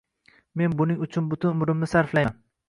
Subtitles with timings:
[0.61, 2.41] Men buning uchun butun umrimni sarflayman.